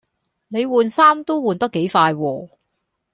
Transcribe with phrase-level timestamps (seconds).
[0.47, 2.49] 你換衫都換得幾快喎